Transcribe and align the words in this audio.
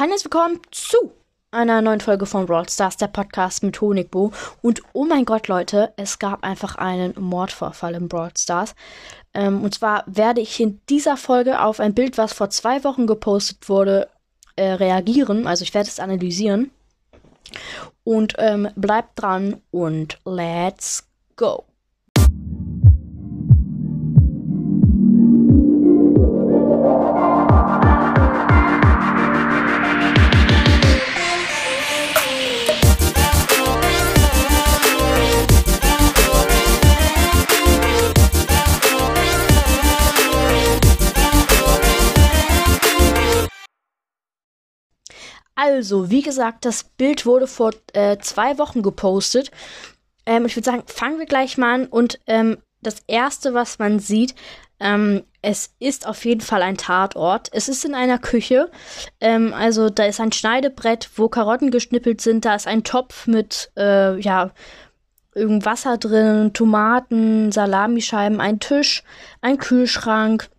Und 0.00 0.24
willkommen 0.24 0.60
zu 0.70 0.96
einer 1.50 1.82
neuen 1.82 2.00
Folge 2.00 2.24
von 2.24 2.46
Brawl 2.46 2.68
Stars, 2.68 2.96
der 2.98 3.08
Podcast 3.08 3.64
mit 3.64 3.80
Honigbo. 3.80 4.32
Und 4.62 4.80
oh 4.92 5.04
mein 5.04 5.24
Gott, 5.24 5.48
Leute, 5.48 5.92
es 5.96 6.20
gab 6.20 6.44
einfach 6.44 6.76
einen 6.76 7.14
Mordvorfall 7.18 7.96
im 7.96 8.06
Brawl 8.06 8.30
Stars. 8.38 8.76
Ähm, 9.34 9.64
und 9.64 9.74
zwar 9.74 10.04
werde 10.06 10.40
ich 10.40 10.60
in 10.60 10.80
dieser 10.88 11.16
Folge 11.16 11.60
auf 11.60 11.80
ein 11.80 11.94
Bild, 11.94 12.16
was 12.16 12.32
vor 12.32 12.48
zwei 12.50 12.84
Wochen 12.84 13.08
gepostet 13.08 13.68
wurde, 13.68 14.08
äh, 14.54 14.70
reagieren. 14.70 15.48
Also 15.48 15.64
ich 15.64 15.74
werde 15.74 15.88
es 15.88 15.98
analysieren. 15.98 16.70
Und 18.04 18.34
ähm, 18.38 18.68
bleibt 18.76 19.20
dran 19.20 19.60
und 19.72 20.20
let's 20.24 21.08
go. 21.34 21.64
Also, 45.60 46.08
wie 46.08 46.22
gesagt, 46.22 46.64
das 46.64 46.84
Bild 46.84 47.26
wurde 47.26 47.48
vor 47.48 47.72
äh, 47.92 48.16
zwei 48.18 48.58
Wochen 48.58 48.80
gepostet. 48.80 49.50
Ähm, 50.24 50.46
ich 50.46 50.54
würde 50.54 50.66
sagen, 50.66 50.84
fangen 50.86 51.18
wir 51.18 51.26
gleich 51.26 51.58
mal 51.58 51.74
an. 51.74 51.86
Und 51.86 52.20
ähm, 52.28 52.58
das 52.80 52.98
Erste, 53.08 53.54
was 53.54 53.80
man 53.80 53.98
sieht, 53.98 54.36
ähm, 54.78 55.24
es 55.42 55.74
ist 55.80 56.06
auf 56.06 56.24
jeden 56.24 56.42
Fall 56.42 56.62
ein 56.62 56.76
Tatort. 56.76 57.48
Es 57.50 57.68
ist 57.68 57.84
in 57.84 57.96
einer 57.96 58.20
Küche. 58.20 58.70
Ähm, 59.20 59.52
also 59.52 59.90
da 59.90 60.04
ist 60.04 60.20
ein 60.20 60.30
Schneidebrett, 60.30 61.10
wo 61.16 61.28
Karotten 61.28 61.72
geschnippelt 61.72 62.20
sind. 62.20 62.44
Da 62.44 62.54
ist 62.54 62.68
ein 62.68 62.84
Topf 62.84 63.26
mit, 63.26 63.72
äh, 63.76 64.16
ja, 64.20 64.52
irgend 65.34 65.64
Wasser 65.64 65.98
drin, 65.98 66.52
Tomaten, 66.52 67.50
Salamischeiben, 67.50 68.40
ein 68.40 68.60
Tisch, 68.60 69.02
ein 69.40 69.58
Kühlschrank, 69.58 70.50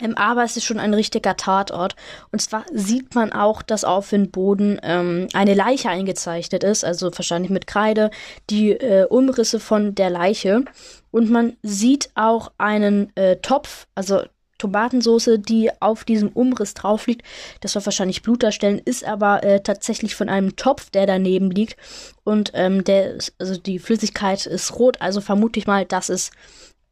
ähm, 0.00 0.16
aber 0.16 0.44
es 0.44 0.56
ist 0.56 0.64
schon 0.64 0.78
ein 0.78 0.94
richtiger 0.94 1.36
Tatort. 1.36 1.96
Und 2.32 2.40
zwar 2.40 2.64
sieht 2.72 3.14
man 3.14 3.32
auch, 3.32 3.62
dass 3.62 3.84
auf 3.84 4.10
dem 4.10 4.30
Boden 4.30 4.78
ähm, 4.82 5.28
eine 5.32 5.54
Leiche 5.54 5.88
eingezeichnet 5.88 6.64
ist, 6.64 6.84
also 6.84 7.10
wahrscheinlich 7.12 7.50
mit 7.50 7.66
Kreide, 7.66 8.10
die 8.50 8.72
äh, 8.72 9.06
Umrisse 9.06 9.60
von 9.60 9.94
der 9.94 10.10
Leiche. 10.10 10.64
Und 11.10 11.30
man 11.30 11.56
sieht 11.62 12.10
auch 12.14 12.52
einen 12.58 13.14
äh, 13.16 13.36
Topf, 13.36 13.86
also 13.94 14.22
Tomatensoße, 14.58 15.38
die 15.38 15.70
auf 15.80 16.04
diesem 16.04 16.28
Umriss 16.30 16.74
drauf 16.74 17.06
liegt. 17.06 17.22
Das 17.60 17.72
soll 17.72 17.86
wahrscheinlich 17.86 18.22
Blut 18.22 18.42
darstellen, 18.42 18.80
ist 18.84 19.04
aber 19.04 19.42
äh, 19.44 19.60
tatsächlich 19.60 20.14
von 20.14 20.28
einem 20.28 20.56
Topf, 20.56 20.90
der 20.90 21.06
daneben 21.06 21.50
liegt. 21.50 21.76
Und 22.24 22.50
ähm, 22.54 22.84
der, 22.84 23.14
ist, 23.14 23.34
also 23.38 23.56
die 23.56 23.78
Flüssigkeit 23.78 24.46
ist 24.46 24.78
rot, 24.78 25.00
also 25.00 25.20
vermute 25.20 25.58
ich 25.60 25.66
mal, 25.66 25.84
dass 25.84 26.08
es 26.08 26.30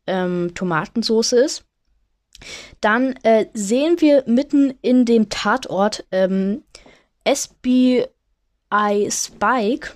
ähm, 0.07 0.53
Tomatensoße 0.55 1.37
ist. 1.37 1.66
Dann 2.81 3.15
äh, 3.23 3.47
sehen 3.55 4.01
wir 4.01 4.25
mitten 4.27 4.75
in 4.83 5.05
dem 5.05 5.29
Tatort 5.29 6.05
ähm, 6.11 6.63
SBI 7.27 8.09
Spike. 9.11 9.93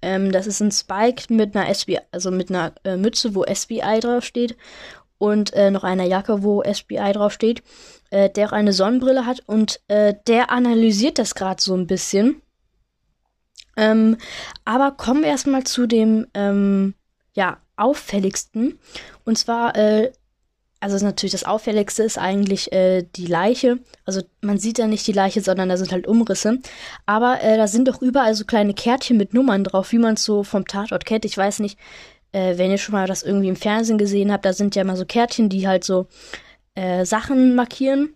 Ähm, 0.00 0.32
das 0.32 0.46
ist 0.46 0.60
ein 0.60 0.70
Spike 0.70 1.32
mit 1.32 1.56
einer 1.56 1.72
SBI, 1.72 2.00
also 2.12 2.30
mit 2.30 2.50
einer 2.50 2.72
äh, 2.84 2.96
Mütze, 2.96 3.34
wo 3.34 3.44
SBI 3.44 4.00
draufsteht 4.00 4.56
und 5.18 5.52
äh, 5.54 5.70
noch 5.70 5.84
einer 5.84 6.04
Jacke, 6.04 6.42
wo 6.42 6.62
SBI 6.62 7.12
draufsteht, 7.12 7.62
äh, 8.10 8.30
der 8.30 8.48
auch 8.48 8.52
eine 8.52 8.72
Sonnenbrille 8.72 9.26
hat 9.26 9.40
und 9.46 9.80
äh, 9.88 10.14
der 10.26 10.50
analysiert 10.50 11.18
das 11.18 11.34
gerade 11.34 11.60
so 11.60 11.74
ein 11.74 11.86
bisschen. 11.86 12.40
Ähm, 13.76 14.16
aber 14.64 14.92
kommen 14.92 15.22
wir 15.22 15.28
erstmal 15.28 15.64
zu 15.64 15.86
dem 15.86 16.26
ähm, 16.34 16.94
ja 17.34 17.58
auffälligsten 17.76 18.78
und 19.24 19.38
zwar 19.38 19.76
äh, 19.76 20.12
also 20.80 21.04
natürlich 21.04 21.32
das 21.32 21.44
Auffälligste 21.44 22.04
ist 22.04 22.18
eigentlich 22.18 22.72
äh, 22.72 23.02
die 23.02 23.26
Leiche. 23.26 23.78
Also 24.04 24.22
man 24.42 24.58
sieht 24.58 24.78
ja 24.78 24.86
nicht 24.86 25.06
die 25.06 25.12
Leiche, 25.12 25.40
sondern 25.40 25.68
da 25.68 25.76
sind 25.76 25.90
halt 25.90 26.06
Umrisse. 26.06 26.58
Aber 27.04 27.42
äh, 27.42 27.56
da 27.56 27.66
sind 27.66 27.88
doch 27.88 28.00
überall 28.00 28.34
so 28.34 28.44
kleine 28.44 28.74
Kärtchen 28.74 29.16
mit 29.16 29.34
Nummern 29.34 29.64
drauf, 29.64 29.90
wie 29.92 29.98
man 29.98 30.14
es 30.14 30.24
so 30.24 30.44
vom 30.44 30.66
Tatort 30.66 31.04
kennt. 31.04 31.24
Ich 31.24 31.36
weiß 31.36 31.58
nicht, 31.58 31.78
äh, 32.32 32.58
wenn 32.58 32.70
ihr 32.70 32.78
schon 32.78 32.92
mal 32.92 33.08
das 33.08 33.24
irgendwie 33.24 33.48
im 33.48 33.56
Fernsehen 33.56 33.98
gesehen 33.98 34.30
habt, 34.30 34.44
da 34.44 34.52
sind 34.52 34.76
ja 34.76 34.82
immer 34.82 34.96
so 34.96 35.04
Kärtchen, 35.04 35.48
die 35.48 35.66
halt 35.66 35.82
so 35.82 36.06
äh, 36.74 37.04
Sachen 37.04 37.56
markieren. 37.56 38.14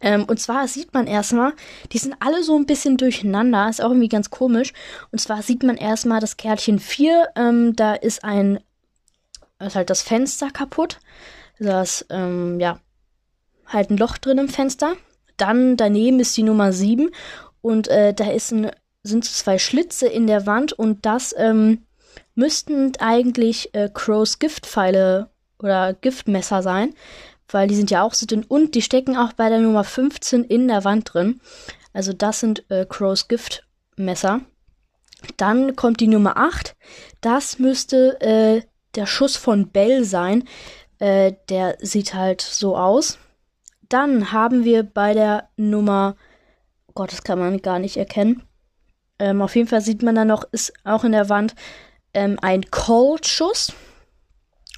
Ähm, 0.00 0.24
und 0.24 0.38
zwar 0.38 0.68
sieht 0.68 0.92
man 0.94 1.06
erstmal, 1.06 1.52
die 1.92 1.98
sind 1.98 2.14
alle 2.20 2.44
so 2.44 2.56
ein 2.56 2.66
bisschen 2.66 2.96
durcheinander, 2.96 3.68
ist 3.68 3.82
auch 3.82 3.88
irgendwie 3.88 4.08
ganz 4.08 4.30
komisch. 4.30 4.72
Und 5.10 5.18
zwar 5.18 5.42
sieht 5.42 5.62
man 5.62 5.76
erstmal 5.76 6.20
das 6.20 6.36
Kärtchen 6.36 6.78
4, 6.78 7.30
ähm, 7.36 7.74
da 7.74 7.94
ist 7.94 8.22
ein 8.22 8.60
ist 9.60 9.76
halt 9.76 9.90
das 9.90 10.02
Fenster 10.02 10.50
kaputt. 10.50 11.00
Da 11.58 11.82
ist, 11.82 12.06
ähm, 12.10 12.58
ja, 12.60 12.80
halt 13.66 13.90
ein 13.90 13.96
Loch 13.96 14.18
drin 14.18 14.38
im 14.38 14.48
Fenster. 14.48 14.94
Dann 15.36 15.76
daneben 15.76 16.20
ist 16.20 16.36
die 16.36 16.42
Nummer 16.42 16.72
7 16.72 17.10
und 17.60 17.88
äh, 17.88 18.14
da 18.14 18.30
ist 18.30 18.52
ein, 18.52 18.70
sind 19.02 19.24
zwei 19.24 19.58
Schlitze 19.58 20.06
in 20.06 20.26
der 20.26 20.46
Wand 20.46 20.72
und 20.72 21.06
das 21.06 21.34
ähm, 21.36 21.86
müssten 22.34 22.92
eigentlich 22.98 23.74
äh, 23.74 23.90
Crows 23.92 24.38
Giftpfeile 24.38 25.30
oder 25.58 25.94
Giftmesser 25.94 26.62
sein, 26.62 26.94
weil 27.48 27.68
die 27.68 27.74
sind 27.74 27.90
ja 27.90 28.02
auch 28.02 28.14
so 28.14 28.26
dünn 28.26 28.44
und 28.44 28.74
die 28.74 28.82
stecken 28.82 29.16
auch 29.16 29.32
bei 29.32 29.48
der 29.48 29.60
Nummer 29.60 29.84
15 29.84 30.44
in 30.44 30.68
der 30.68 30.84
Wand 30.84 31.14
drin. 31.14 31.40
Also 31.92 32.12
das 32.12 32.40
sind 32.40 32.68
äh, 32.70 32.86
Crows 32.86 33.28
Giftmesser. 33.28 34.40
Dann 35.36 35.74
kommt 35.74 36.00
die 36.00 36.08
Nummer 36.08 36.36
8. 36.36 36.76
Das 37.20 37.58
müsste 37.58 38.20
äh, 38.20 38.62
der 38.96 39.06
Schuss 39.06 39.36
von 39.36 39.68
Bell 39.68 40.04
sein. 40.04 40.44
Äh, 40.98 41.34
der 41.48 41.76
sieht 41.80 42.14
halt 42.14 42.40
so 42.40 42.76
aus. 42.76 43.18
Dann 43.88 44.32
haben 44.32 44.64
wir 44.64 44.82
bei 44.82 45.14
der 45.14 45.48
Nummer, 45.56 46.16
oh 46.86 46.92
Gott, 46.94 47.12
das 47.12 47.22
kann 47.22 47.38
man 47.38 47.60
gar 47.62 47.78
nicht 47.78 47.96
erkennen. 47.96 48.42
Ähm, 49.18 49.42
auf 49.42 49.54
jeden 49.54 49.68
Fall 49.68 49.80
sieht 49.80 50.02
man 50.02 50.14
da 50.14 50.24
noch, 50.24 50.44
ist 50.52 50.72
auch 50.84 51.04
in 51.04 51.12
der 51.12 51.28
Wand 51.28 51.54
ähm, 52.14 52.38
ein 52.40 52.70
Cold-Schuss 52.70 53.72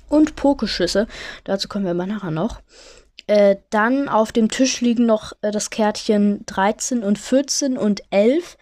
und 0.08 0.36
Pokeschüsse. 0.36 1.06
Dazu 1.44 1.68
kommen 1.68 1.84
wir 1.84 1.94
mal 1.94 2.06
nachher 2.06 2.30
noch. 2.30 2.60
Äh, 3.26 3.56
dann 3.70 4.08
auf 4.08 4.30
dem 4.30 4.50
Tisch 4.50 4.80
liegen 4.80 5.06
noch 5.06 5.32
äh, 5.42 5.50
das 5.50 5.70
Kärtchen 5.70 6.44
13 6.46 7.02
und 7.02 7.18
14 7.18 7.76
und 7.76 8.02
11 8.10 8.56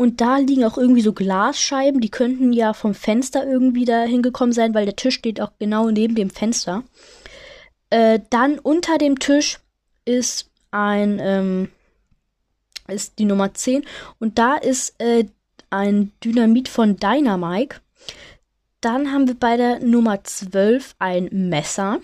und 0.00 0.20
da 0.20 0.36
liegen 0.38 0.64
auch 0.64 0.78
irgendwie 0.78 1.02
so 1.02 1.12
Glasscheiben, 1.12 2.00
die 2.00 2.08
könnten 2.08 2.52
ja 2.52 2.72
vom 2.72 2.94
Fenster 2.94 3.44
irgendwie 3.44 3.84
da 3.84 4.04
hingekommen 4.04 4.52
sein, 4.52 4.72
weil 4.72 4.84
der 4.84 4.94
Tisch 4.94 5.16
steht 5.16 5.40
auch 5.40 5.50
genau 5.58 5.90
neben 5.90 6.14
dem 6.14 6.30
Fenster. 6.30 6.84
Äh, 7.90 8.20
dann 8.30 8.60
unter 8.60 8.96
dem 8.96 9.18
Tisch 9.18 9.58
ist 10.04 10.50
ein, 10.70 11.18
ähm, 11.20 11.70
ist 12.86 13.18
die 13.18 13.24
Nummer 13.24 13.52
10 13.52 13.84
und 14.20 14.38
da 14.38 14.54
ist 14.54 14.94
äh, 15.00 15.24
ein 15.68 16.12
Dynamit 16.22 16.68
von 16.68 16.96
Dynamike. 16.96 17.80
Dann 18.80 19.12
haben 19.12 19.26
wir 19.26 19.34
bei 19.34 19.56
der 19.56 19.80
Nummer 19.80 20.22
12 20.22 20.94
ein 21.00 21.28
Messer. 21.32 21.98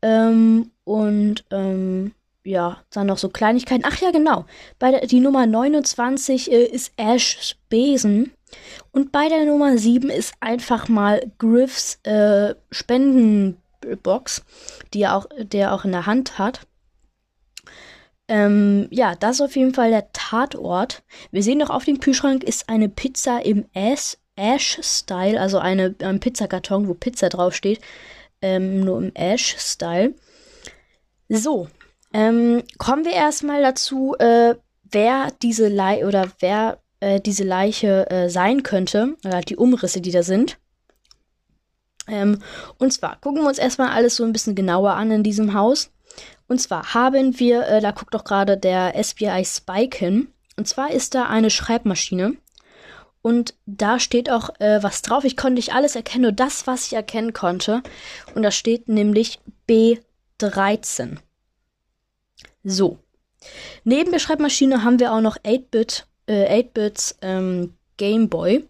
Ähm, 0.00 0.70
und 0.84 1.44
ähm, 1.50 2.14
ja, 2.44 2.82
dann 2.90 3.06
noch 3.06 3.18
so 3.18 3.28
Kleinigkeiten. 3.28 3.84
Ach 3.86 4.00
ja, 4.00 4.10
genau. 4.10 4.46
Bei 4.78 4.90
der, 4.90 5.06
die 5.06 5.20
Nummer 5.20 5.46
29 5.46 6.50
äh, 6.50 6.64
ist 6.64 6.92
Ashs 6.96 7.56
Besen. 7.68 8.32
Und 8.90 9.12
bei 9.12 9.28
der 9.28 9.44
Nummer 9.44 9.78
7 9.78 10.10
ist 10.10 10.34
einfach 10.40 10.88
mal 10.88 11.32
Griffs 11.38 11.98
äh, 12.02 12.54
Spendenbox, 12.70 14.44
die 14.92 15.02
er 15.02 15.16
auch, 15.16 15.26
der 15.38 15.72
auch 15.72 15.84
in 15.84 15.92
der 15.92 16.06
Hand 16.06 16.38
hat. 16.38 16.66
Ähm, 18.28 18.88
ja, 18.90 19.14
das 19.14 19.36
ist 19.36 19.40
auf 19.42 19.56
jeden 19.56 19.74
Fall 19.74 19.90
der 19.90 20.12
Tatort. 20.12 21.02
Wir 21.30 21.42
sehen 21.42 21.58
noch 21.58 21.70
auf 21.70 21.84
dem 21.84 22.00
Kühlschrank 22.00 22.44
ist 22.44 22.68
eine 22.68 22.88
Pizza 22.88 23.44
im 23.44 23.66
Ash-Style, 23.74 25.40
also 25.40 25.58
eine, 25.58 25.94
ein 26.00 26.20
Pizzakarton, 26.20 26.88
wo 26.88 26.94
Pizza 26.94 27.28
draufsteht. 27.28 27.80
Ähm, 28.40 28.80
nur 28.80 28.98
im 28.98 29.14
Ash-Style. 29.14 30.14
So, 31.28 31.68
ähm, 32.12 32.62
kommen 32.78 33.04
wir 33.04 33.12
erstmal 33.12 33.62
dazu, 33.62 34.14
äh, 34.18 34.54
wer 34.90 35.28
diese 35.42 35.68
Leiche 35.68 36.06
oder 36.06 36.28
wer 36.40 36.78
äh, 37.00 37.20
diese 37.20 37.44
Leiche 37.44 38.08
äh, 38.10 38.28
sein 38.28 38.62
könnte, 38.62 39.16
oder 39.24 39.40
die 39.40 39.56
Umrisse, 39.56 40.00
die 40.00 40.10
da 40.10 40.22
sind. 40.22 40.58
Ähm, 42.08 42.38
und 42.78 42.92
zwar 42.92 43.16
gucken 43.20 43.42
wir 43.42 43.48
uns 43.48 43.58
erstmal 43.58 43.90
alles 43.90 44.16
so 44.16 44.24
ein 44.24 44.32
bisschen 44.32 44.54
genauer 44.54 44.92
an 44.92 45.10
in 45.10 45.22
diesem 45.22 45.54
Haus. 45.54 45.90
Und 46.48 46.60
zwar 46.60 46.94
haben 46.94 47.38
wir, 47.38 47.66
äh, 47.66 47.80
da 47.80 47.92
guckt 47.92 48.14
doch 48.14 48.24
gerade 48.24 48.56
der 48.56 48.94
SBI 49.02 49.44
Spike 49.44 49.96
hin. 49.96 50.28
Und 50.56 50.68
zwar 50.68 50.90
ist 50.90 51.14
da 51.14 51.26
eine 51.26 51.50
Schreibmaschine. 51.50 52.36
Und 53.22 53.54
da 53.66 54.00
steht 54.00 54.30
auch 54.30 54.50
äh, 54.58 54.82
was 54.82 55.00
drauf. 55.02 55.24
Ich 55.24 55.36
konnte 55.36 55.54
nicht 55.54 55.74
alles 55.74 55.96
erkennen, 55.96 56.22
nur 56.22 56.32
das, 56.32 56.66
was 56.66 56.86
ich 56.86 56.92
erkennen 56.92 57.32
konnte. 57.32 57.82
Und 58.34 58.42
da 58.42 58.50
steht 58.50 58.88
nämlich 58.88 59.38
B13. 59.68 61.18
So. 62.64 62.98
Neben 63.84 64.12
der 64.12 64.18
Schreibmaschine 64.18 64.84
haben 64.84 65.00
wir 65.00 65.12
auch 65.12 65.20
noch 65.20 65.36
8-Bit, 65.38 66.06
äh, 66.26 66.62
8-Bits 66.62 67.18
ähm, 67.22 67.74
Game 67.96 68.28
Boy, 68.28 68.68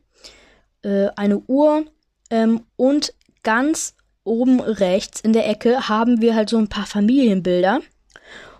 äh, 0.82 1.08
eine 1.16 1.38
Uhr 1.38 1.84
ähm, 2.30 2.62
und 2.76 3.14
ganz 3.42 3.94
oben 4.24 4.60
rechts 4.60 5.20
in 5.20 5.32
der 5.32 5.48
Ecke 5.48 5.88
haben 5.88 6.20
wir 6.20 6.34
halt 6.34 6.48
so 6.48 6.58
ein 6.58 6.68
paar 6.68 6.86
Familienbilder. 6.86 7.80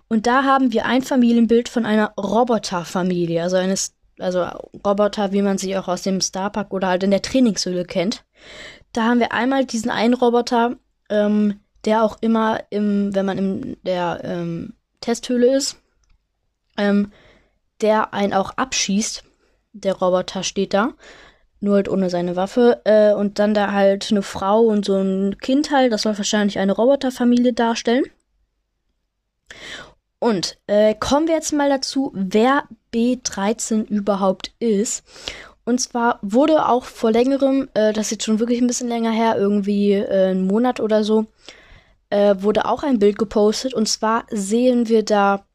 Und 0.08 0.26
da 0.26 0.44
haben 0.44 0.72
wir 0.72 0.84
ein 0.84 1.02
Familienbild 1.02 1.68
von 1.68 1.86
einer 1.86 2.12
Roboterfamilie, 2.18 3.42
also 3.42 3.56
eines, 3.56 3.94
also 4.18 4.44
Roboter, 4.84 5.32
wie 5.32 5.40
man 5.40 5.56
sie 5.56 5.76
auch 5.76 5.88
aus 5.88 6.02
dem 6.02 6.20
Starpark 6.20 6.72
oder 6.74 6.88
halt 6.88 7.02
in 7.02 7.10
der 7.10 7.22
Trainingshöhle 7.22 7.84
kennt. 7.84 8.24
Da 8.92 9.04
haben 9.04 9.20
wir 9.20 9.32
einmal 9.32 9.64
diesen 9.64 9.90
einen 9.90 10.12
Roboter, 10.12 10.76
ähm, 11.08 11.60
der 11.86 12.04
auch 12.04 12.18
immer 12.20 12.60
im, 12.70 13.14
wenn 13.14 13.24
man 13.24 13.38
in 13.38 13.76
der 13.84 14.20
ähm, 14.22 14.74
Testhöhle 15.02 15.54
ist, 15.54 15.76
ähm, 16.78 17.12
der 17.82 18.14
einen 18.14 18.32
auch 18.32 18.52
abschießt. 18.56 19.24
Der 19.74 19.94
Roboter 19.94 20.42
steht 20.42 20.72
da 20.72 20.94
nur 21.62 21.76
halt 21.76 21.88
ohne 21.88 22.10
seine 22.10 22.36
Waffe. 22.36 22.80
Äh, 22.84 23.14
und 23.14 23.38
dann 23.38 23.54
da 23.54 23.72
halt 23.72 24.10
eine 24.10 24.22
Frau 24.22 24.62
und 24.62 24.84
so 24.84 24.96
ein 24.96 25.38
Kind 25.38 25.70
halt. 25.70 25.92
Das 25.92 26.02
soll 26.02 26.18
wahrscheinlich 26.18 26.58
eine 26.58 26.72
Roboterfamilie 26.72 27.52
darstellen. 27.52 28.04
Und 30.18 30.58
äh, 30.66 30.94
kommen 30.94 31.26
wir 31.26 31.34
jetzt 31.34 31.52
mal 31.52 31.68
dazu, 31.68 32.12
wer 32.14 32.64
B13 32.92 33.86
überhaupt 33.88 34.52
ist. 34.58 35.04
Und 35.64 35.80
zwar 35.80 36.18
wurde 36.22 36.66
auch 36.68 36.84
vor 36.84 37.12
längerem, 37.12 37.68
äh, 37.74 37.92
das 37.92 38.06
ist 38.06 38.10
jetzt 38.12 38.24
schon 38.24 38.40
wirklich 38.40 38.60
ein 38.60 38.66
bisschen 38.66 38.88
länger 38.88 39.12
her, 39.12 39.36
irgendwie 39.36 39.92
äh, 39.92 40.30
einen 40.30 40.46
Monat 40.46 40.80
oder 40.80 41.04
so, 41.04 41.26
äh, 42.12 42.42
wurde 42.42 42.66
auch 42.66 42.82
ein 42.82 42.98
Bild 42.98 43.16
gepostet. 43.16 43.72
Und 43.72 43.88
zwar 43.88 44.26
sehen 44.30 44.88
wir 44.88 45.02
da 45.02 45.46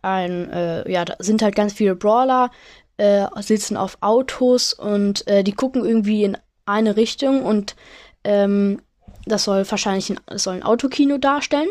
ein, 0.00 0.48
äh, 0.50 0.90
ja, 0.90 1.04
da 1.04 1.16
sind 1.18 1.42
halt 1.42 1.56
ganz 1.56 1.72
viele 1.72 1.96
Brawler, 1.96 2.50
äh, 2.98 3.26
sitzen 3.40 3.76
auf 3.76 3.98
Autos 4.00 4.72
und 4.72 5.26
äh, 5.26 5.42
die 5.42 5.52
gucken 5.52 5.84
irgendwie 5.84 6.22
in 6.22 6.38
eine 6.66 6.96
Richtung 6.96 7.42
und 7.42 7.74
ähm, 8.22 8.80
das 9.26 9.44
soll 9.44 9.68
wahrscheinlich 9.68 10.10
ein, 10.10 10.20
soll 10.38 10.54
ein 10.54 10.62
Autokino 10.62 11.18
darstellen. 11.18 11.68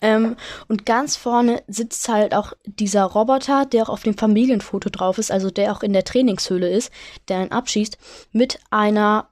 Ähm, 0.00 0.36
und 0.68 0.86
ganz 0.86 1.16
vorne 1.16 1.62
sitzt 1.66 2.08
halt 2.08 2.34
auch 2.34 2.52
dieser 2.64 3.04
Roboter, 3.04 3.66
der 3.66 3.84
auch 3.84 3.88
auf 3.88 4.02
dem 4.02 4.16
Familienfoto 4.16 4.90
drauf 4.90 5.18
ist, 5.18 5.32
also 5.32 5.50
der 5.50 5.72
auch 5.72 5.82
in 5.82 5.92
der 5.92 6.04
Trainingshöhle 6.04 6.68
ist, 6.68 6.92
der 7.28 7.38
einen 7.38 7.52
abschießt, 7.52 7.98
mit 8.30 8.60
einer, 8.70 9.28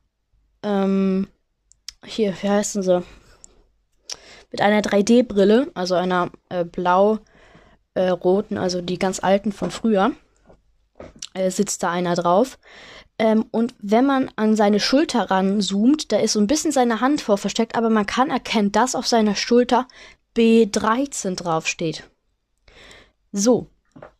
ähm, 0.65 1.29
hier, 2.05 2.35
wie 2.41 2.49
heißen 2.49 2.83
sie? 2.83 3.05
Mit 4.53 4.61
einer 4.61 4.83
3D-Brille, 4.83 5.71
also 5.75 5.95
einer 5.95 6.31
äh, 6.51 6.65
blau-roten, 6.65 8.57
äh, 8.57 8.61
also 8.61 8.81
die 8.81 8.99
ganz 8.99 9.21
alten 9.21 9.51
von 9.51 9.71
früher 9.71 10.13
äh, 11.35 11.51
sitzt 11.51 11.83
da 11.83 11.91
einer 11.91 12.15
drauf. 12.15 12.59
Ähm, 13.19 13.47
und 13.51 13.75
wenn 13.81 14.07
man 14.07 14.31
an 14.37 14.57
seine 14.57 14.81
Schulter 14.81 15.31
ranzoomt, 15.31 16.13
da 16.13 16.19
ist 16.19 16.35
so 16.35 16.41
ein 16.41 16.47
bisschen 16.47 16.73
seine 16.73 17.01
Hand 17.01 17.21
vor 17.21 17.39
versteckt, 17.39 17.77
aber 17.77 17.91
man 17.91 18.07
kann 18.07 18.31
erkennen, 18.31 18.73
dass 18.73 18.95
auf 18.95 19.07
seiner 19.07 19.35
Schulter 19.35 19.87
B13 20.37 21.37
draufsteht. 21.37 22.05
So, 23.33 23.69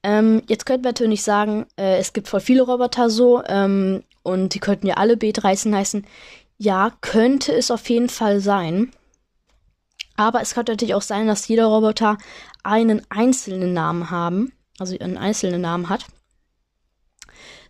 ähm, 0.03 0.43
jetzt 0.49 0.67
könnte 0.67 0.83
man 0.83 0.91
natürlich 0.91 1.23
sagen, 1.23 1.67
äh, 1.77 1.99
es 1.99 2.13
gibt 2.13 2.29
voll 2.29 2.41
viele 2.41 2.63
Roboter 2.63 3.11
so 3.11 3.43
ähm, 3.47 4.03
und 4.23 4.55
die 4.55 4.61
könnten 4.61 4.87
ja 4.87 4.95
alle 4.95 5.15
B13 5.15 5.75
heißen. 5.75 6.07
Ja, 6.59 6.93
könnte 7.01 7.53
es 7.53 7.71
auf 7.71 7.89
jeden 7.89 8.09
Fall 8.09 8.41
sein. 8.41 8.93
Aber 10.23 10.41
es 10.41 10.55
könnte 10.55 10.73
natürlich 10.73 10.95
auch 10.95 11.03
sein, 11.03 11.27
dass 11.27 11.49
jeder 11.49 11.67
Roboter 11.67 12.19
einen 12.63 13.03
einzelnen 13.11 13.73
Namen 13.73 14.11
haben, 14.11 14.53
also 14.79 14.97
einen 14.99 15.19
einzelnen 15.19 15.61
Namen 15.61 15.89
hat. 15.89 16.07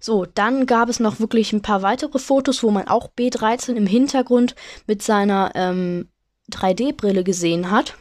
So, 0.01 0.27
dann 0.27 0.67
gab 0.67 0.89
es 0.89 1.01
noch 1.01 1.21
wirklich 1.21 1.53
ein 1.53 1.63
paar 1.63 1.83
weitere 1.83 2.19
Fotos, 2.19 2.63
wo 2.63 2.71
man 2.71 2.89
auch 2.89 3.09
B13 3.17 3.75
im 3.75 3.87
Hintergrund 3.87 4.57
mit 4.87 5.03
seiner 5.03 5.53
ähm, 5.55 6.09
3D-Brille 6.51 7.25
gesehen 7.25 7.71
hat. 7.71 7.95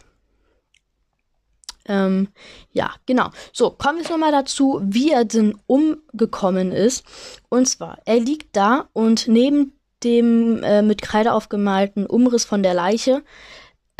Ähm, 1.86 2.30
ja, 2.71 2.92
genau. 3.06 3.30
So, 3.53 3.71
kommen 3.71 3.98
wir 3.98 4.01
jetzt 4.03 4.12
nochmal 4.12 4.31
dazu, 4.31 4.81
wie 4.83 5.12
er 5.12 5.25
denn 5.25 5.57
umgekommen 5.68 6.71
ist. 6.71 7.06
Und 7.50 7.68
zwar, 7.68 8.00
er 8.06 8.19
liegt 8.19 8.56
da 8.56 8.89
und 8.94 9.27
neben 9.27 9.74
dem 10.03 10.63
äh, 10.63 10.81
mit 10.81 11.01
Kreide 11.01 11.33
aufgemalten 11.33 12.06
Umriss 12.06 12.45
von 12.45 12.63
der 12.63 12.74
Leiche 12.74 13.24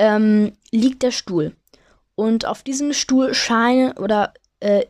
ähm, 0.02 0.54
liegt 0.72 1.04
der 1.04 1.12
Stuhl. 1.12 1.56
Und 2.16 2.48
auf 2.48 2.64
diesem 2.64 2.92
Stuhl 2.92 3.36
scheine 3.36 3.94
oder 4.00 4.34
äh, 4.60 4.88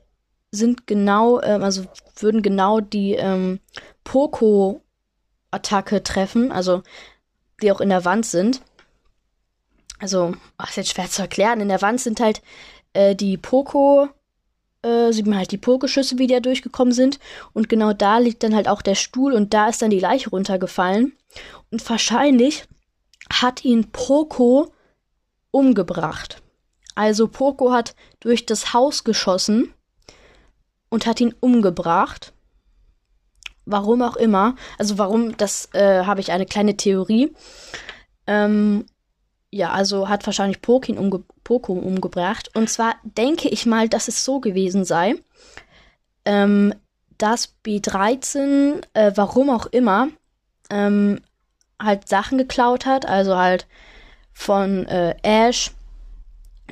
sind 0.52 0.88
genau, 0.88 1.42
ähm, 1.42 1.63
also 1.63 1.84
würden 2.18 2.42
genau 2.42 2.80
die 2.80 3.16
ähm, 3.16 3.60
Poco-Attacke 4.06 6.02
treffen, 6.04 6.54
also 6.54 6.81
die 7.62 7.74
auch 7.74 7.81
in 7.81 7.90
der 7.90 8.06
Wand 8.06 8.25
sind. 8.25 8.62
Also, 10.00 10.34
ach, 10.58 10.69
ist 10.69 10.78
jetzt 10.78 10.92
schwer 10.92 11.10
zu 11.10 11.22
erklären. 11.22 11.60
In 11.60 11.68
der 11.68 11.81
Wand 11.81 12.00
sind 12.00 12.22
halt 12.22 12.42
äh, 12.94 13.13
die 13.13 13.36
Poco, 13.38 14.08
äh, 14.81 15.12
sieht 15.12 15.28
man 15.28 15.38
halt 15.38 15.52
die 15.52 15.58
Pokeschüsse, 15.58 16.18
wie 16.19 16.28
die 16.28 16.36
da 16.36 16.40
durchgekommen 16.40 16.94
sind. 16.94 17.19
Und 17.52 17.68
genau 17.68 17.92
da 17.92 18.18
liegt 18.18 18.44
dann 18.44 18.56
halt 18.56 18.69
auch 18.69 18.81
der 18.81 18.96
Stuhl 18.96 19.34
und 19.34 19.54
da 19.54 19.68
ist 19.68 19.81
dann 19.81 19.90
die 19.90 20.00
Leiche 20.00 20.30
runtergefallen. 20.30 21.12
Und 21.69 21.88
wahrscheinlich 21.90 22.63
hat 23.30 23.66
ihn 23.66 23.92
Poco 23.92 24.72
umgebracht. 25.51 26.42
Also 26.95 27.27
Poco 27.27 27.71
hat 27.71 27.95
durch 28.19 28.45
das 28.45 28.74
Haus 28.74 29.03
geschossen 29.03 29.74
und 30.89 31.06
hat 31.06 31.21
ihn 31.21 31.33
umgebracht. 31.39 32.33
Warum 33.65 34.01
auch 34.01 34.15
immer. 34.15 34.56
Also 34.77 34.98
warum, 34.98 35.38
das 35.38 35.69
äh, 35.74 36.03
habe 36.06 36.19
ich 36.19 36.31
eine 36.31 36.45
kleine 36.45 36.75
Theorie. 36.75 37.33
Ähm, 38.27 38.86
ja, 39.51 39.71
also 39.71 40.09
hat 40.09 40.25
wahrscheinlich 40.25 40.62
Pokin 40.62 40.98
umge 40.98 41.24
Poko 41.44 41.74
umgebracht. 41.74 42.50
Und 42.56 42.69
zwar 42.69 42.95
denke 43.03 43.50
ich 43.50 43.65
mal, 43.65 43.89
dass 43.89 44.07
es 44.07 44.24
so 44.24 44.39
gewesen 44.39 44.86
sei, 44.86 45.15
ähm, 46.25 46.74
dass 47.18 47.56
B13, 47.65 48.83
äh, 48.94 49.12
warum 49.15 49.50
auch 49.50 49.65
immer, 49.68 50.07
ähm, 50.69 51.19
halt 51.81 52.07
Sachen 52.07 52.38
geklaut 52.38 52.86
hat. 52.86 53.06
Also 53.06 53.38
halt 53.38 53.68
von 54.33 54.86
äh, 54.88 55.16
Ash, 55.24 55.72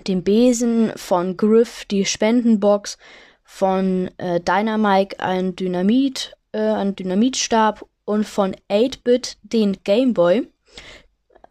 dem 0.07 0.23
Besen, 0.23 0.91
von 0.95 1.37
Griff, 1.37 1.85
die 1.85 2.05
Spendenbox, 2.05 2.97
von 3.43 4.09
äh, 4.17 4.39
Dynamike 4.39 5.19
ein 5.19 5.55
Dynamit, 5.55 6.35
äh, 6.51 6.59
ein 6.59 6.95
Dynamitstab 6.95 7.85
und 8.05 8.25
von 8.25 8.55
8-Bit 8.69 9.37
den 9.43 9.77
Gameboy. 9.83 10.47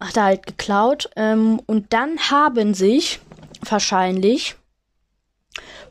Hat 0.01 0.17
er 0.17 0.25
halt 0.25 0.47
geklaut. 0.47 1.11
Ähm, 1.17 1.61
und 1.67 1.93
dann 1.93 2.19
haben 2.31 2.75
sich 2.75 3.21
wahrscheinlich 3.69 4.55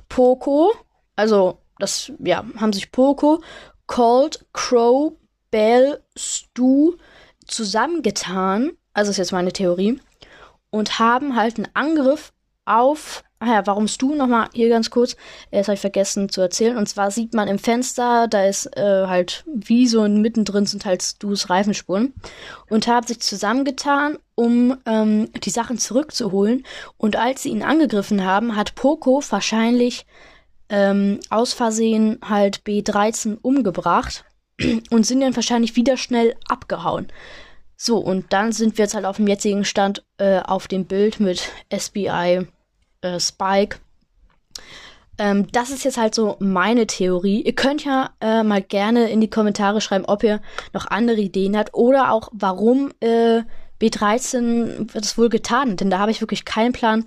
Poco, 0.09 0.73
also 1.15 1.59
das, 1.79 2.11
ja, 2.19 2.43
haben 2.57 2.73
sich 2.73 2.91
Poco, 2.91 3.41
Cold, 3.85 4.45
Crow, 4.53 5.13
Bell, 5.51 6.01
Stu 6.17 6.95
zusammengetan, 7.45 8.71
also 8.93 9.11
ist 9.11 9.17
jetzt 9.17 9.31
meine 9.31 9.53
Theorie, 9.53 9.99
und 10.77 10.99
haben 10.99 11.35
halt 11.35 11.57
einen 11.57 11.67
Angriff 11.73 12.33
auf 12.65 13.23
Ah 13.39 13.53
ja, 13.53 13.67
warum 13.67 13.87
Stu 13.87 14.15
nochmal 14.15 14.49
hier 14.53 14.67
ganz 14.67 14.89
kurz, 14.89 15.15
das 15.51 15.67
habe 15.67 15.75
ich 15.75 15.79
vergessen 15.79 16.27
zu 16.29 16.41
erzählen. 16.41 16.75
Und 16.75 16.89
zwar 16.89 17.11
sieht 17.11 17.35
man 17.35 17.47
im 17.47 17.59
Fenster, 17.59 18.27
da 18.27 18.45
ist 18.45 18.65
äh, 18.75 19.05
halt 19.05 19.43
wie 19.45 19.85
so 19.87 20.07
mittendrin 20.07 20.65
sind 20.65 20.85
halt 20.85 21.03
Stus 21.03 21.47
Reifenspuren 21.47 22.15
und 22.67 22.87
haben 22.87 23.05
sich 23.05 23.19
zusammengetan, 23.19 24.17
um 24.33 24.77
ähm, 24.87 25.29
die 25.43 25.51
Sachen 25.51 25.77
zurückzuholen. 25.77 26.65
Und 26.97 27.15
als 27.15 27.43
sie 27.43 27.49
ihn 27.49 27.61
angegriffen 27.61 28.25
haben, 28.25 28.55
hat 28.55 28.73
Poco 28.73 29.21
wahrscheinlich 29.29 30.07
ähm, 30.69 31.19
aus 31.29 31.53
Versehen 31.53 32.19
halt 32.27 32.61
B13 32.65 33.37
umgebracht 33.39 34.25
und 34.89 35.05
sind 35.05 35.21
dann 35.21 35.35
wahrscheinlich 35.35 35.75
wieder 35.75 35.95
schnell 35.95 36.33
abgehauen. 36.47 37.07
So, 37.79 37.99
und 37.99 38.33
dann 38.33 38.51
sind 38.51 38.77
wir 38.77 38.85
jetzt 38.85 38.95
halt 38.95 39.05
auf 39.05 39.17
dem 39.17 39.27
jetzigen 39.27 39.63
Stand 39.63 40.03
äh, 40.17 40.39
auf 40.39 40.67
dem 40.67 40.85
Bild 40.85 41.19
mit 41.19 41.51
SBI 41.71 42.47
äh, 43.01 43.19
Spike. 43.19 43.77
Ähm, 45.19 45.47
das 45.51 45.69
ist 45.69 45.83
jetzt 45.83 45.97
halt 45.97 46.15
so 46.15 46.37
meine 46.39 46.87
Theorie. 46.87 47.41
Ihr 47.41 47.53
könnt 47.53 47.85
ja 47.85 48.09
äh, 48.19 48.43
mal 48.43 48.63
gerne 48.63 49.09
in 49.09 49.21
die 49.21 49.29
Kommentare 49.29 49.79
schreiben, 49.79 50.05
ob 50.05 50.23
ihr 50.23 50.41
noch 50.73 50.87
andere 50.87 51.17
Ideen 51.17 51.55
habt 51.55 51.73
oder 51.75 52.11
auch 52.11 52.29
warum 52.33 52.91
äh, 52.99 53.41
B13 53.79 54.91
das 54.93 55.17
wohl 55.17 55.29
getan. 55.29 55.77
Denn 55.77 55.91
da 55.91 55.99
habe 55.99 56.11
ich 56.11 56.21
wirklich 56.21 56.45
keinen 56.45 56.73
Plan, 56.73 57.05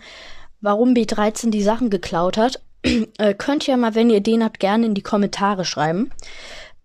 warum 0.61 0.95
B13 0.95 1.51
die 1.51 1.63
Sachen 1.63 1.91
geklaut 1.91 2.37
hat. 2.37 2.63
äh, 3.19 3.35
könnt 3.35 3.67
ihr 3.67 3.77
mal, 3.77 3.97
wenn 3.97 4.11
ihr 4.11 4.19
Ideen 4.19 4.45
habt, 4.45 4.61
gerne 4.61 4.87
in 4.87 4.95
die 4.95 5.03
Kommentare 5.03 5.65
schreiben. 5.65 6.11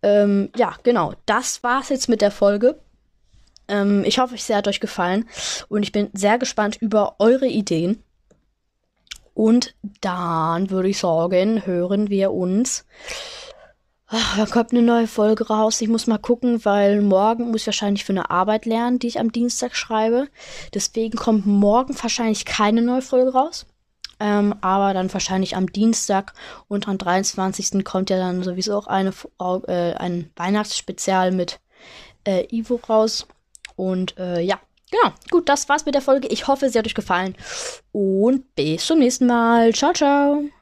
Ähm, 0.02 0.50
ja, 0.56 0.76
genau. 0.84 1.14
Das 1.26 1.64
war's 1.64 1.90
jetzt 1.90 2.10
mit 2.10 2.22
der 2.22 2.32
Folge. 2.32 2.80
Ähm, 3.68 4.04
ich 4.06 4.20
hoffe, 4.20 4.36
es 4.36 4.50
hat 4.50 4.68
euch 4.68 4.80
gefallen 4.80 5.28
und 5.70 5.84
ich 5.84 5.92
bin 5.92 6.10
sehr 6.14 6.38
gespannt 6.38 6.78
über 6.80 7.16
eure 7.20 7.48
Ideen. 7.48 8.04
Und 9.34 9.76
dann 10.00 10.70
würde 10.70 10.90
ich 10.90 11.00
sagen, 11.00 11.66
hören 11.66 12.10
wir 12.10 12.32
uns. 12.32 12.86
Ach, 14.08 14.38
da 14.38 14.46
kommt 14.46 14.72
eine 14.72 14.82
neue 14.82 15.08
Folge 15.08 15.48
raus. 15.48 15.82
Ich 15.82 15.90
muss 15.90 16.08
mal 16.08 16.20
gucken, 16.20 16.64
weil 16.64 17.02
morgen 17.02 17.52
muss 17.52 17.62
ich 17.62 17.68
wahrscheinlich 17.68 18.06
für 18.06 18.14
eine 18.14 18.30
Arbeit 18.30 18.66
lernen, 18.66 19.00
die 19.00 19.08
ich 19.08 19.20
am 19.20 19.32
Dienstag 19.32 19.76
schreibe. 19.76 20.28
Deswegen 20.74 21.18
kommt 21.18 21.46
morgen 21.46 21.96
wahrscheinlich 22.02 22.46
keine 22.46 22.82
neue 22.82 23.02
Folge 23.02 23.34
raus. 23.34 23.66
Ähm, 24.20 24.56
aber 24.62 24.94
dann 24.94 25.12
wahrscheinlich 25.12 25.58
am 25.58 25.72
Dienstag 25.72 26.34
und 26.70 26.88
am 26.88 26.98
23. 26.98 27.84
kommt 27.84 28.10
ja 28.10 28.18
dann 28.18 28.44
sowieso 28.44 28.78
auch 28.78 28.88
eine, 28.88 29.12
äh, 29.68 29.94
ein 29.96 30.32
Weihnachtsspezial 30.36 31.32
mit 31.32 31.60
äh, 32.26 32.46
Ivo 32.56 32.80
raus. 32.88 33.28
Und 33.76 34.18
äh, 34.18 34.42
ja, 34.42 34.60
genau. 34.90 35.14
Gut, 35.30 35.50
das 35.50 35.68
war's 35.70 35.86
mit 35.86 35.96
der 35.96 36.02
Folge. 36.02 36.28
Ich 36.28 36.48
hoffe, 36.48 36.70
sie 36.70 36.80
hat 36.80 36.86
euch 36.86 36.96
gefallen. 36.96 37.36
Und 37.92 38.56
bis 38.56 38.86
zum 38.86 39.00
nächsten 39.00 39.28
Mal. 39.28 39.74
Ciao, 39.74 39.94
ciao. 39.94 40.46